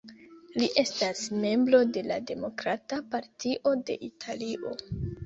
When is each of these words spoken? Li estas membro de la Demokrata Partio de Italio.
Li 0.59 0.67
estas 0.83 1.19
membro 1.43 1.81
de 1.97 2.03
la 2.11 2.17
Demokrata 2.31 2.99
Partio 3.13 3.75
de 3.91 3.99
Italio. 4.09 4.73